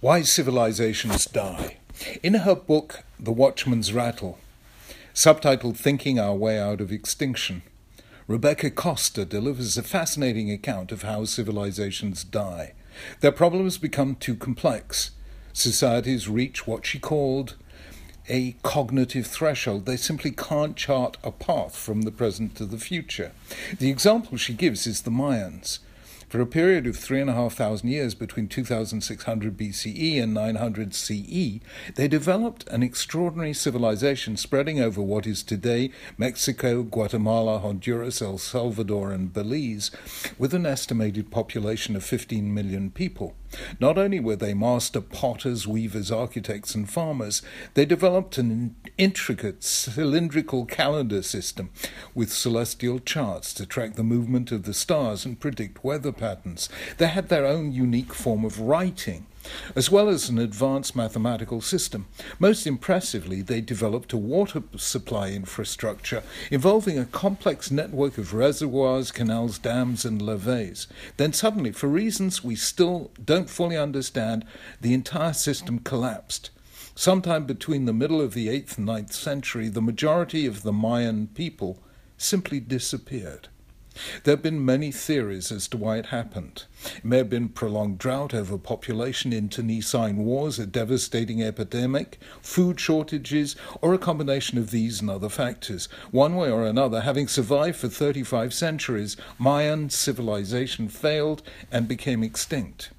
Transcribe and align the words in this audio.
Why 0.00 0.22
Civilizations 0.22 1.26
Die. 1.26 1.76
In 2.22 2.34
her 2.34 2.54
book, 2.54 3.02
The 3.18 3.32
Watchman's 3.32 3.92
Rattle, 3.92 4.38
subtitled 5.12 5.76
Thinking 5.76 6.20
Our 6.20 6.36
Way 6.36 6.56
Out 6.56 6.80
of 6.80 6.92
Extinction, 6.92 7.62
Rebecca 8.28 8.70
Costa 8.70 9.24
delivers 9.24 9.76
a 9.76 9.82
fascinating 9.82 10.52
account 10.52 10.92
of 10.92 11.02
how 11.02 11.24
civilizations 11.24 12.22
die. 12.22 12.74
Their 13.22 13.32
problems 13.32 13.76
become 13.76 14.14
too 14.14 14.36
complex. 14.36 15.10
Societies 15.52 16.28
reach 16.28 16.64
what 16.64 16.86
she 16.86 17.00
called 17.00 17.56
a 18.28 18.52
cognitive 18.62 19.26
threshold. 19.26 19.84
They 19.84 19.96
simply 19.96 20.30
can't 20.30 20.76
chart 20.76 21.16
a 21.24 21.32
path 21.32 21.76
from 21.76 22.02
the 22.02 22.12
present 22.12 22.54
to 22.54 22.66
the 22.66 22.78
future. 22.78 23.32
The 23.80 23.90
example 23.90 24.38
she 24.38 24.54
gives 24.54 24.86
is 24.86 25.02
the 25.02 25.10
Mayans. 25.10 25.80
For 26.28 26.42
a 26.42 26.46
period 26.46 26.86
of 26.86 26.94
three 26.94 27.22
and 27.22 27.30
a 27.30 27.32
half 27.32 27.54
thousand 27.54 27.88
years 27.88 28.14
between 28.14 28.48
2600 28.48 29.56
BCE 29.56 30.22
and 30.22 30.34
900 30.34 30.92
CE, 30.92 31.60
they 31.94 32.06
developed 32.06 32.68
an 32.68 32.82
extraordinary 32.82 33.54
civilization 33.54 34.36
spreading 34.36 34.78
over 34.78 35.00
what 35.00 35.26
is 35.26 35.42
today 35.42 35.90
Mexico, 36.18 36.82
Guatemala, 36.82 37.60
Honduras, 37.60 38.20
El 38.20 38.36
Salvador, 38.36 39.10
and 39.10 39.32
Belize, 39.32 39.90
with 40.36 40.52
an 40.52 40.66
estimated 40.66 41.30
population 41.30 41.96
of 41.96 42.04
15 42.04 42.52
million 42.52 42.90
people. 42.90 43.34
Not 43.80 43.98
only 43.98 44.20
were 44.20 44.36
they 44.36 44.54
master 44.54 45.00
potters, 45.00 45.66
weavers, 45.66 46.10
architects, 46.10 46.74
and 46.74 46.88
farmers, 46.88 47.42
they 47.74 47.84
developed 47.84 48.38
an 48.38 48.76
intricate 48.96 49.62
cylindrical 49.62 50.66
calendar 50.66 51.22
system 51.22 51.70
with 52.14 52.32
celestial 52.32 52.98
charts 52.98 53.54
to 53.54 53.66
track 53.66 53.94
the 53.94 54.02
movement 54.02 54.52
of 54.52 54.64
the 54.64 54.74
stars 54.74 55.24
and 55.24 55.40
predict 55.40 55.84
weather 55.84 56.12
patterns. 56.12 56.68
They 56.98 57.08
had 57.08 57.28
their 57.28 57.46
own 57.46 57.72
unique 57.72 58.14
form 58.14 58.44
of 58.44 58.60
writing 58.60 59.26
as 59.74 59.90
well 59.90 60.08
as 60.08 60.28
an 60.28 60.38
advanced 60.38 60.94
mathematical 60.96 61.60
system. 61.60 62.06
Most 62.38 62.66
impressively, 62.66 63.42
they 63.42 63.60
developed 63.60 64.12
a 64.12 64.16
water 64.16 64.62
supply 64.76 65.30
infrastructure 65.30 66.22
involving 66.50 66.98
a 66.98 67.04
complex 67.04 67.70
network 67.70 68.18
of 68.18 68.34
reservoirs, 68.34 69.10
canals, 69.10 69.58
dams, 69.58 70.04
and 70.04 70.20
levees. 70.20 70.86
Then 71.16 71.32
suddenly, 71.32 71.72
for 71.72 71.88
reasons 71.88 72.44
we 72.44 72.56
still 72.56 73.10
don't 73.24 73.50
fully 73.50 73.76
understand, 73.76 74.44
the 74.80 74.94
entire 74.94 75.32
system 75.32 75.78
collapsed. 75.80 76.50
Sometime 76.94 77.46
between 77.46 77.84
the 77.84 77.92
middle 77.92 78.20
of 78.20 78.34
the 78.34 78.48
8th 78.48 78.78
and 78.78 78.88
9th 78.88 79.12
century, 79.12 79.68
the 79.68 79.80
majority 79.80 80.46
of 80.46 80.62
the 80.62 80.72
Mayan 80.72 81.28
people 81.28 81.78
simply 82.16 82.58
disappeared. 82.58 83.48
There 84.24 84.32
have 84.32 84.42
been 84.42 84.64
many 84.64 84.92
theories 84.92 85.50
as 85.50 85.68
to 85.68 85.76
why 85.76 85.96
it 85.98 86.06
happened. 86.06 86.64
It 86.96 87.04
may 87.04 87.18
have 87.18 87.30
been 87.30 87.48
prolonged 87.48 87.98
drought, 87.98 88.34
overpopulation, 88.34 89.32
internecine 89.32 90.18
wars, 90.18 90.58
a 90.58 90.66
devastating 90.66 91.42
epidemic, 91.42 92.18
food 92.40 92.78
shortages, 92.78 93.56
or 93.80 93.94
a 93.94 93.98
combination 93.98 94.58
of 94.58 94.70
these 94.70 95.00
and 95.00 95.10
other 95.10 95.28
factors. 95.28 95.88
One 96.10 96.36
way 96.36 96.50
or 96.50 96.64
another, 96.64 97.00
having 97.00 97.28
survived 97.28 97.78
for 97.78 97.88
35 97.88 98.54
centuries, 98.54 99.16
Mayan 99.38 99.90
civilization 99.90 100.88
failed 100.88 101.42
and 101.70 101.88
became 101.88 102.22
extinct. 102.22 102.90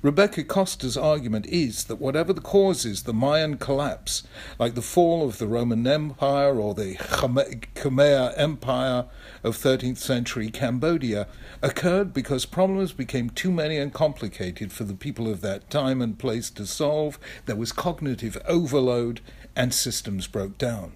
Rebecca 0.00 0.44
Costa's 0.44 0.96
argument 0.96 1.46
is 1.46 1.84
that 1.84 1.96
whatever 1.96 2.32
the 2.32 2.40
causes 2.40 3.02
the 3.02 3.12
Mayan 3.12 3.56
collapse, 3.56 4.22
like 4.58 4.74
the 4.74 4.82
fall 4.82 5.26
of 5.26 5.38
the 5.38 5.46
Roman 5.46 5.86
Empire 5.86 6.58
or 6.58 6.74
the 6.74 6.94
Khmer 6.94 8.32
Empire 8.36 9.06
of 9.42 9.56
13th 9.56 9.98
century 9.98 10.50
Cambodia, 10.50 11.26
occurred 11.62 12.14
because 12.14 12.46
problems 12.46 12.92
became 12.92 13.30
too 13.30 13.50
many 13.50 13.76
and 13.76 13.92
complicated 13.92 14.72
for 14.72 14.84
the 14.84 14.94
people 14.94 15.28
of 15.28 15.40
that 15.40 15.68
time 15.68 16.00
and 16.00 16.18
place 16.18 16.50
to 16.50 16.66
solve. 16.66 17.18
There 17.46 17.56
was 17.56 17.72
cognitive 17.72 18.40
overload 18.46 19.20
and 19.56 19.74
systems 19.74 20.26
broke 20.26 20.56
down. 20.58 20.92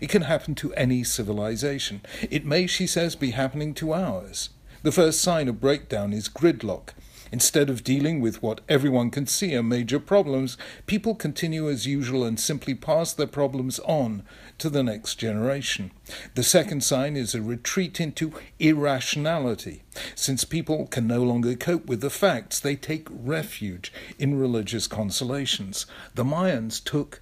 It 0.00 0.08
can 0.08 0.22
happen 0.22 0.54
to 0.56 0.72
any 0.74 1.02
civilization. 1.02 2.00
It 2.30 2.44
may, 2.44 2.66
she 2.66 2.86
says, 2.86 3.16
be 3.16 3.32
happening 3.32 3.74
to 3.74 3.92
ours. 3.92 4.50
The 4.82 4.92
first 4.92 5.20
sign 5.20 5.48
of 5.48 5.60
breakdown 5.60 6.12
is 6.12 6.28
gridlock. 6.28 6.90
Instead 7.32 7.70
of 7.70 7.84
dealing 7.84 8.20
with 8.20 8.42
what 8.42 8.60
everyone 8.68 9.10
can 9.10 9.26
see 9.26 9.56
are 9.56 9.62
major 9.62 9.98
problems, 9.98 10.56
people 10.86 11.14
continue 11.14 11.68
as 11.68 11.86
usual 11.86 12.24
and 12.24 12.38
simply 12.38 12.74
pass 12.74 13.12
their 13.12 13.26
problems 13.26 13.78
on 13.80 14.22
to 14.58 14.70
the 14.70 14.82
next 14.82 15.16
generation. 15.16 15.90
The 16.34 16.42
second 16.42 16.84
sign 16.84 17.16
is 17.16 17.34
a 17.34 17.42
retreat 17.42 18.00
into 18.00 18.32
irrationality. 18.58 19.82
Since 20.14 20.44
people 20.44 20.86
can 20.86 21.06
no 21.06 21.22
longer 21.22 21.54
cope 21.54 21.86
with 21.86 22.00
the 22.00 22.10
facts, 22.10 22.60
they 22.60 22.76
take 22.76 23.08
refuge 23.10 23.92
in 24.18 24.38
religious 24.38 24.86
consolations. 24.86 25.86
The 26.14 26.24
Mayans 26.24 26.82
took 26.82 27.20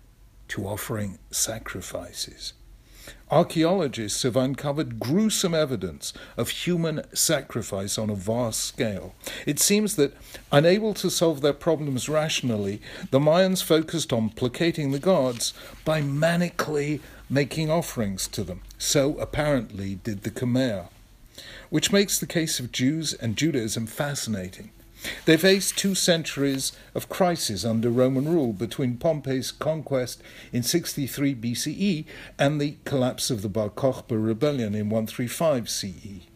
to 0.49 0.67
offering 0.67 1.19
sacrifices. 1.31 2.53
Archaeologists 3.33 4.25
have 4.25 4.37
uncovered 4.37 5.01
gruesome 5.01 5.55
evidence 5.55 6.13
of 6.37 6.51
human 6.51 7.03
sacrifice 7.15 7.97
on 7.97 8.11
a 8.11 8.15
vast 8.15 8.61
scale. 8.61 9.15
It 9.47 9.59
seems 9.59 9.97
that, 9.97 10.15
unable 10.53 10.93
to 10.93 11.09
solve 11.09 11.41
their 11.41 11.55
problems 11.55 12.11
rationally, 12.11 12.83
the 13.11 13.19
Mayans 13.19 13.65
focused 13.65 14.13
on 14.13 14.29
placating 14.29 14.91
the 14.91 14.99
gods 14.99 15.55
by 15.83 16.03
manically 16.03 17.01
making 17.31 17.71
offerings 17.71 18.29
to 18.29 18.45
them. 18.45 18.61
So 18.77 19.17
apparently 19.17 19.95
did 19.95 20.25
the 20.25 20.31
Khmer. 20.31 20.89
Which 21.71 21.91
makes 21.91 22.19
the 22.19 22.27
case 22.27 22.61
of 22.61 22.71
Jews 22.71 23.15
and 23.15 23.39
Judaism 23.39 23.87
fascinating. 23.87 24.73
They 25.25 25.37
faced 25.37 25.79
two 25.79 25.95
centuries 25.95 26.73
of 26.95 27.09
crisis 27.09 27.65
under 27.65 27.91
Roman 27.91 28.29
rule 28.29 28.53
between 28.53 28.97
Pompey's 28.97 29.51
conquest 29.51 30.23
in 30.53 30.63
63 30.63 31.35
BCE 31.35 32.05
and 32.39 32.61
the 32.61 32.77
collapse 32.85 33.31
of 33.31 33.43
the 33.43 33.49
Bar 33.49 33.71
Kokhba 33.71 34.17
rebellion 34.25 34.75
in 34.75 34.91
135 34.91 35.69
CE. 35.69 36.27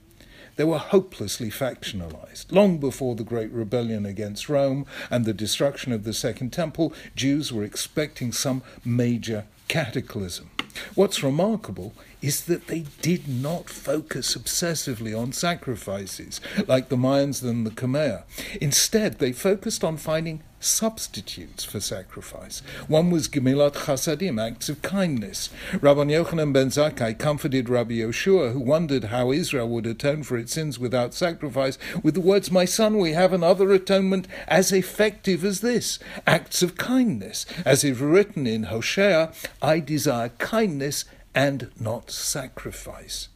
They 0.56 0.64
were 0.64 0.78
hopelessly 0.78 1.50
factionalized. 1.50 2.50
Long 2.50 2.78
before 2.78 3.14
the 3.14 3.24
Great 3.24 3.52
Rebellion 3.52 4.06
against 4.06 4.48
Rome 4.48 4.86
and 5.10 5.24
the 5.24 5.34
destruction 5.34 5.92
of 5.92 6.04
the 6.04 6.14
Second 6.14 6.52
Temple, 6.52 6.94
Jews 7.14 7.52
were 7.52 7.64
expecting 7.64 8.32
some 8.32 8.62
major 8.84 9.44
cataclysm. 9.68 10.50
What's 10.96 11.22
remarkable 11.22 11.92
is 12.22 12.46
that 12.46 12.68
they 12.68 12.86
did 13.02 13.28
not 13.28 13.68
focus 13.68 14.34
obsessively 14.34 15.14
on 15.14 15.32
sacrifices 15.32 16.40
like 16.66 16.88
the 16.88 16.96
Mayans 16.96 17.42
and 17.42 17.66
the 17.66 17.70
Khmer. 17.70 18.22
Instead, 18.62 19.18
they 19.18 19.32
focused 19.32 19.84
on 19.84 19.98
finding 19.98 20.42
substitutes 20.60 21.64
for 21.64 21.80
sacrifice. 21.80 22.60
One 22.88 23.10
was 23.10 23.28
Gemilut 23.28 23.74
Chasadim, 23.74 24.40
acts 24.40 24.68
of 24.68 24.82
kindness. 24.82 25.50
Rabbi 25.80 26.04
Yochanan 26.04 26.52
ben 26.52 26.68
Zakkai 26.68 27.18
comforted 27.18 27.68
Rabbi 27.68 27.94
Yoshua, 27.94 28.52
who 28.52 28.60
wondered 28.60 29.04
how 29.04 29.32
Israel 29.32 29.68
would 29.68 29.86
atone 29.86 30.22
for 30.22 30.36
its 30.36 30.52
sins 30.52 30.78
without 30.78 31.14
sacrifice, 31.14 31.78
with 32.02 32.14
the 32.14 32.20
words, 32.20 32.50
My 32.50 32.64
son, 32.64 32.98
we 32.98 33.12
have 33.12 33.32
another 33.32 33.70
atonement 33.72 34.26
as 34.48 34.72
effective 34.72 35.44
as 35.44 35.60
this, 35.60 35.98
acts 36.26 36.62
of 36.62 36.76
kindness. 36.76 37.46
As 37.64 37.84
is 37.84 38.00
written 38.00 38.46
in 38.46 38.64
Hosea, 38.64 39.32
I 39.62 39.80
desire 39.80 40.30
kindness 40.30 41.04
and 41.34 41.70
not 41.78 42.10
sacrifice. 42.10 43.28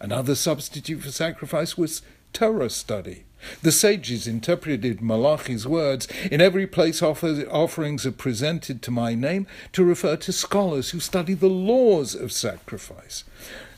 Another 0.00 0.34
substitute 0.34 1.02
for 1.02 1.12
sacrifice 1.12 1.76
was 1.76 2.02
Torah 2.32 2.70
study. 2.70 3.24
The 3.62 3.72
sages 3.72 4.26
interpreted 4.26 5.00
Malachi's 5.00 5.66
words, 5.66 6.06
In 6.30 6.40
every 6.40 6.66
place 6.66 7.02
offerings 7.02 8.06
are 8.06 8.12
presented 8.12 8.82
to 8.82 8.90
my 8.90 9.14
name, 9.14 9.46
to 9.72 9.84
refer 9.84 10.16
to 10.16 10.32
scholars 10.32 10.90
who 10.90 11.00
study 11.00 11.34
the 11.34 11.48
laws 11.48 12.14
of 12.14 12.32
sacrifice. 12.32 13.24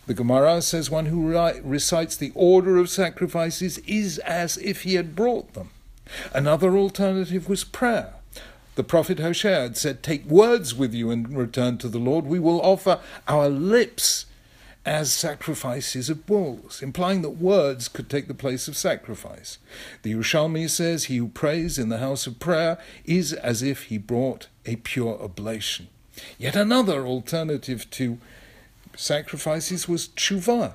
The 0.06 0.14
Gemara 0.14 0.62
says 0.62 0.90
one 0.90 1.06
who 1.06 1.36
recites 1.62 2.16
the 2.16 2.32
order 2.34 2.76
of 2.78 2.90
sacrifices 2.90 3.78
is 3.78 4.18
as 4.18 4.56
if 4.58 4.82
he 4.82 4.94
had 4.94 5.14
brought 5.14 5.54
them. 5.54 5.70
Another 6.34 6.76
alternative 6.76 7.48
was 7.48 7.64
prayer. 7.64 8.14
The 8.74 8.82
prophet 8.82 9.18
Hosea 9.18 9.60
had 9.60 9.76
said, 9.76 10.02
Take 10.02 10.24
words 10.24 10.74
with 10.74 10.94
you 10.94 11.10
and 11.10 11.36
return 11.36 11.78
to 11.78 11.88
the 11.88 11.98
Lord. 11.98 12.24
We 12.24 12.38
will 12.38 12.60
offer 12.62 13.00
our 13.28 13.48
lips 13.48 14.26
as 14.84 15.12
sacrifices 15.12 16.10
of 16.10 16.26
bulls, 16.26 16.82
implying 16.82 17.22
that 17.22 17.30
words 17.30 17.88
could 17.88 18.10
take 18.10 18.26
the 18.26 18.34
place 18.34 18.66
of 18.66 18.76
sacrifice. 18.76 19.58
The 20.02 20.14
Yerushalmi 20.14 20.68
says, 20.68 21.04
He 21.04 21.18
who 21.18 21.28
prays 21.28 21.78
in 21.78 21.88
the 21.88 21.98
house 21.98 22.26
of 22.26 22.40
prayer 22.40 22.78
is 23.04 23.32
as 23.32 23.62
if 23.62 23.84
he 23.84 23.98
brought 23.98 24.48
a 24.66 24.76
pure 24.76 25.20
oblation. 25.22 25.88
Yet 26.38 26.56
another 26.56 27.06
alternative 27.06 27.88
to 27.90 28.18
sacrifices 28.96 29.88
was 29.88 30.08
tshuva. 30.08 30.74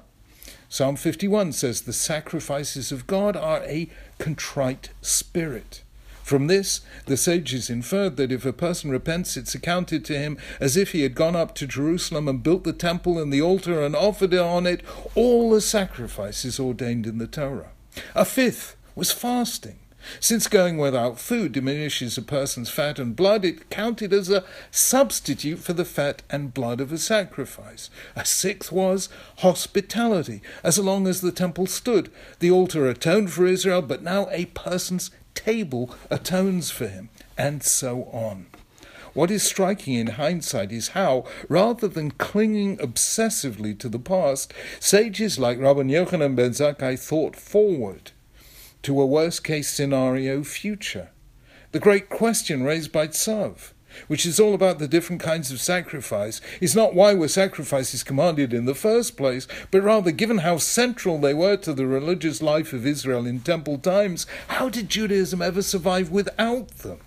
Psalm 0.69 0.95
51 0.95 1.54
says, 1.54 1.81
The 1.81 1.94
sacrifices 1.94 2.92
of 2.92 3.07
God 3.07 3.36
are 3.36 3.63
a 3.63 3.89
contrite 4.19 4.89
spirit. 5.01 5.81
From 6.28 6.48
this, 6.48 6.82
the 7.06 7.16
sages 7.16 7.70
inferred 7.70 8.18
that 8.18 8.34
if 8.34 8.46
a 8.46 8.52
person 8.52 8.90
repents, 8.90 9.38
it's 9.38 9.56
accounted 9.56 10.04
to 10.04 10.20
him 10.20 10.38
as 10.60 10.76
if 10.76 10.92
he 10.92 11.04
had 11.04 11.16
gone 11.16 11.38
up 11.38 11.56
to 11.56 11.66
Jerusalem 11.66 12.28
and 12.28 12.44
built 12.44 12.66
the 12.66 12.74
temple 12.74 13.18
and 13.18 13.32
the 13.32 13.42
altar 13.42 13.82
and 13.82 13.96
offered 13.96 14.34
on 14.34 14.68
it 14.68 14.82
all 15.16 15.52
the 15.52 15.62
sacrifices 15.62 16.60
ordained 16.60 17.08
in 17.08 17.18
the 17.18 17.28
Torah. 17.28 17.72
A 18.14 18.26
fifth 18.26 18.76
was 18.94 19.10
fasting. 19.10 19.80
Since 20.20 20.48
going 20.48 20.78
without 20.78 21.20
food 21.20 21.54
diminishes 21.54 22.18
a 22.18 22.22
person's 22.22 22.70
fat 22.70 23.00
and 23.00 23.16
blood, 23.16 23.46
it 23.46 23.70
counted 23.70 24.12
as 24.12 24.30
a 24.30 24.44
substitute 24.70 25.60
for 25.60 25.74
the 25.74 25.86
fat 25.86 26.24
and 26.30 26.54
blood 26.54 26.82
of 26.82 26.92
a 26.92 26.98
sacrifice. 26.98 27.90
A 28.16 28.26
sixth 28.26 28.72
was 28.72 29.10
hospitality. 29.40 30.42
As 30.64 30.78
long 30.78 31.08
as 31.08 31.22
the 31.22 31.32
temple 31.32 31.68
stood, 31.68 32.12
the 32.40 32.52
altar 32.52 32.88
atoned 32.88 33.32
for 33.32 33.46
Israel, 33.46 33.82
but 33.82 34.04
now 34.04 34.28
a 34.32 34.46
person's 34.46 35.12
table 35.38 35.95
atones 36.10 36.72
for 36.72 36.88
him, 36.88 37.10
and 37.38 37.63
so 37.63 38.04
on. 38.12 38.48
What 39.13 39.31
is 39.31 39.44
striking 39.44 39.95
in 39.95 40.07
hindsight 40.07 40.72
is 40.72 40.89
how, 40.89 41.25
rather 41.50 41.88
than 41.88 42.12
clinging 42.12 42.78
obsessively 42.78 43.78
to 43.80 43.89
the 43.89 44.00
past, 44.00 44.54
sages 44.80 45.39
like 45.39 45.57
Rabban 45.57 45.89
Yochanan 45.89 46.36
ben 46.36 46.51
Zakkai 46.51 47.00
thought 47.00 47.36
forward 47.36 48.12
to 48.84 49.01
a 49.01 49.06
worst 49.06 49.44
case 49.44 49.69
scenario 49.69 50.44
future. 50.44 51.10
The 51.72 51.80
great 51.80 52.10
question 52.10 52.63
raised 52.63 52.92
by 52.92 53.07
Tzav, 53.07 53.72
which 54.08 54.26
is 54.26 54.40
all 54.40 54.54
about 54.54 54.80
the 54.80 54.88
different 54.88 55.22
kinds 55.22 55.52
of 55.52 55.60
sacrifice, 55.60 56.42
is 56.62 56.76
not 56.76 56.94
why 56.94 57.14
were 57.14 57.28
sacrifices 57.28 58.04
commanded 58.04 58.54
in 58.54 58.66
the 58.66 58.76
first 58.76 59.18
place, 59.18 59.48
but 59.72 59.82
rather, 59.82 60.12
given 60.12 60.40
how 60.40 60.58
central 60.58 61.18
they 61.18 61.34
were 61.34 61.58
to 61.58 61.74
the 61.74 61.88
religious 61.88 62.42
life 62.42 62.74
of 62.74 62.86
Israel 62.86 63.26
in 63.26 63.40
temple 63.40 63.78
times, 63.78 64.26
how 64.50 64.70
did 64.70 64.90
Judaism 64.90 65.42
ever 65.42 65.62
survive 65.62 66.12
without 66.12 66.70
them? 66.80 67.00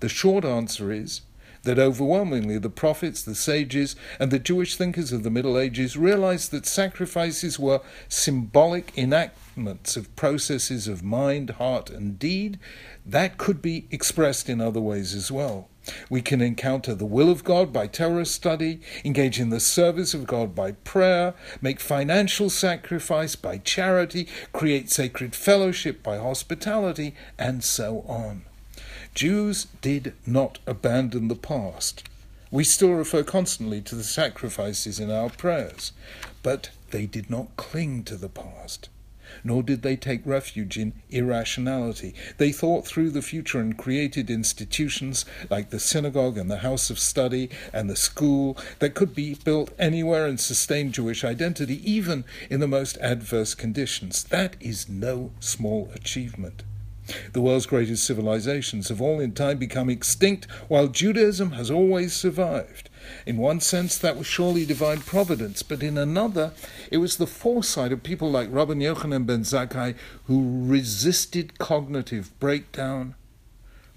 The 0.00 0.08
short 0.08 0.44
answer 0.44 0.92
is 0.92 1.22
that 1.64 1.78
overwhelmingly 1.78 2.58
the 2.58 2.70
prophets, 2.70 3.22
the 3.22 3.34
sages, 3.34 3.96
and 4.20 4.30
the 4.30 4.38
Jewish 4.38 4.76
thinkers 4.76 5.12
of 5.12 5.22
the 5.22 5.30
Middle 5.30 5.58
Ages 5.58 5.96
realized 5.96 6.50
that 6.50 6.66
sacrifices 6.66 7.58
were 7.58 7.80
symbolic 8.08 8.96
enactments 8.96 9.96
of 9.96 10.14
processes 10.14 10.86
of 10.86 11.02
mind, 11.02 11.50
heart, 11.50 11.90
and 11.90 12.18
deed 12.18 12.58
that 13.04 13.38
could 13.38 13.60
be 13.60 13.86
expressed 13.90 14.48
in 14.48 14.60
other 14.60 14.80
ways 14.80 15.14
as 15.14 15.30
well. 15.30 15.68
We 16.08 16.22
can 16.22 16.40
encounter 16.40 16.94
the 16.94 17.04
will 17.04 17.30
of 17.30 17.44
God 17.44 17.72
by 17.72 17.86
Torah 17.86 18.24
study, 18.24 18.80
engage 19.04 19.38
in 19.38 19.50
the 19.50 19.60
service 19.60 20.14
of 20.14 20.26
God 20.26 20.54
by 20.54 20.72
prayer, 20.72 21.34
make 21.60 21.80
financial 21.80 22.50
sacrifice 22.50 23.36
by 23.36 23.58
charity, 23.58 24.26
create 24.52 24.90
sacred 24.90 25.34
fellowship 25.34 26.02
by 26.02 26.18
hospitality, 26.18 27.14
and 27.38 27.62
so 27.62 28.04
on. 28.08 28.44
Jews 29.14 29.66
did 29.80 30.14
not 30.26 30.58
abandon 30.66 31.28
the 31.28 31.36
past. 31.36 32.02
We 32.50 32.64
still 32.64 32.92
refer 32.92 33.22
constantly 33.22 33.80
to 33.82 33.94
the 33.94 34.04
sacrifices 34.04 34.98
in 34.98 35.10
our 35.10 35.30
prayers, 35.30 35.92
but 36.42 36.70
they 36.90 37.06
did 37.06 37.28
not 37.28 37.56
cling 37.56 38.04
to 38.04 38.16
the 38.16 38.28
past. 38.28 38.88
Nor 39.42 39.62
did 39.62 39.82
they 39.82 39.96
take 39.96 40.24
refuge 40.24 40.78
in 40.78 40.92
irrationality. 41.10 42.14
They 42.38 42.52
thought 42.52 42.86
through 42.86 43.10
the 43.10 43.22
future 43.22 43.60
and 43.60 43.76
created 43.76 44.30
institutions 44.30 45.24
like 45.50 45.70
the 45.70 45.80
synagogue 45.80 46.38
and 46.38 46.50
the 46.50 46.58
house 46.58 46.90
of 46.90 46.98
study 46.98 47.50
and 47.72 47.88
the 47.88 47.96
school 47.96 48.56
that 48.78 48.94
could 48.94 49.14
be 49.14 49.34
built 49.34 49.72
anywhere 49.78 50.26
and 50.26 50.38
sustain 50.38 50.92
Jewish 50.92 51.24
identity, 51.24 51.80
even 51.90 52.24
in 52.50 52.60
the 52.60 52.68
most 52.68 52.96
adverse 52.98 53.54
conditions. 53.54 54.24
That 54.24 54.56
is 54.60 54.88
no 54.88 55.32
small 55.40 55.90
achievement. 55.94 56.62
The 57.32 57.40
world's 57.40 57.66
greatest 57.66 58.04
civilizations 58.04 58.88
have 58.88 59.00
all 59.00 59.20
in 59.20 59.32
time 59.32 59.58
become 59.58 59.90
extinct, 59.90 60.50
while 60.68 60.88
Judaism 60.88 61.52
has 61.52 61.70
always 61.70 62.14
survived. 62.14 62.88
In 63.26 63.36
one 63.36 63.60
sense, 63.60 63.98
that 63.98 64.16
was 64.16 64.26
surely 64.26 64.64
divine 64.64 65.00
providence, 65.00 65.62
but 65.62 65.82
in 65.82 65.98
another, 65.98 66.52
it 66.90 66.98
was 66.98 67.16
the 67.16 67.26
foresight 67.26 67.92
of 67.92 68.02
people 68.02 68.30
like 68.30 68.50
Rabban 68.50 68.82
Yochanan 68.82 69.26
ben 69.26 69.42
Zakkai 69.42 69.96
who 70.26 70.66
resisted 70.66 71.58
cognitive 71.58 72.38
breakdown, 72.40 73.14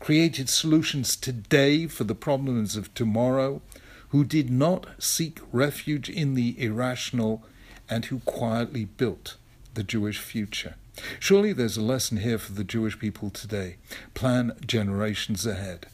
created 0.01 0.49
solutions 0.49 1.15
today 1.15 1.87
for 1.87 2.03
the 2.03 2.15
problems 2.15 2.75
of 2.75 2.93
tomorrow, 2.93 3.61
who 4.09 4.25
did 4.25 4.49
not 4.49 4.87
seek 4.99 5.39
refuge 5.53 6.09
in 6.09 6.33
the 6.33 6.61
irrational, 6.61 7.43
and 7.89 8.05
who 8.05 8.19
quietly 8.19 8.85
built 8.85 9.37
the 9.75 9.83
Jewish 9.83 10.19
future. 10.19 10.75
Surely 11.19 11.53
there's 11.53 11.77
a 11.77 11.81
lesson 11.81 12.17
here 12.17 12.37
for 12.37 12.53
the 12.53 12.63
Jewish 12.63 12.97
people 12.99 13.29
today. 13.29 13.77
Plan 14.13 14.53
generations 14.65 15.45
ahead. 15.45 15.87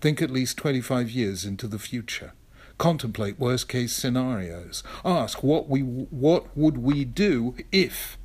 Think 0.00 0.20
at 0.20 0.30
least 0.30 0.56
25 0.58 1.10
years 1.10 1.44
into 1.44 1.66
the 1.66 1.78
future. 1.78 2.32
Contemplate 2.76 3.38
worst 3.38 3.68
case 3.68 3.94
scenarios. 3.94 4.82
Ask 5.04 5.42
what 5.42 5.68
we 5.68 5.80
what 5.80 6.56
would 6.56 6.78
we 6.78 7.04
do 7.04 7.54
if 7.70 8.18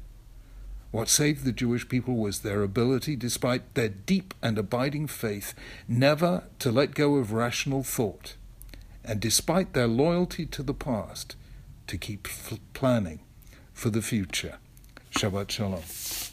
what 0.91 1.07
saved 1.07 1.45
the 1.45 1.51
Jewish 1.51 1.87
people 1.87 2.15
was 2.15 2.39
their 2.39 2.63
ability, 2.63 3.15
despite 3.15 3.75
their 3.75 3.89
deep 3.89 4.33
and 4.41 4.57
abiding 4.57 5.05
faith, 5.05 5.53
never 5.87 6.45
to 6.57 6.71
let 6.71 6.95
go 6.95 7.15
of 7.17 7.31
rational 7.31 7.83
thought, 7.83 8.35
and 9.03 9.19
despite 9.19 9.73
their 9.73 9.87
loyalty 9.87 10.47
to 10.47 10.63
the 10.63 10.73
past, 10.73 11.35
to 11.85 11.97
keep 11.97 12.27
f- 12.27 12.59
planning 12.73 13.19
for 13.71 13.91
the 13.91 14.01
future. 14.01 14.57
Shabbat 15.19 15.51
Shalom. 15.51 16.28